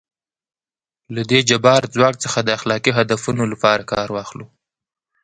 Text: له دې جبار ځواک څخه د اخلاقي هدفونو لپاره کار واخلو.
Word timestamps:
له 1.15 1.21
دې 1.31 1.39
جبار 1.49 1.81
ځواک 1.95 2.15
څخه 2.23 2.39
د 2.43 2.49
اخلاقي 2.57 2.91
هدفونو 2.99 3.43
لپاره 3.51 3.87
کار 3.91 4.07
واخلو. 4.11 4.45